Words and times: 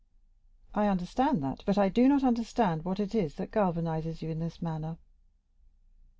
"I 0.73 0.87
understand 0.87 1.43
that, 1.43 1.61
but 1.67 1.77
I 1.77 1.87
do 1.87 2.07
not 2.07 2.23
understand 2.23 2.83
what 2.83 2.99
it 2.99 3.13
is 3.13 3.35
that 3.35 3.51
galvanizes 3.51 4.23
you 4.23 4.31
in 4.31 4.39
this 4.39 4.59
manner." 4.59 4.97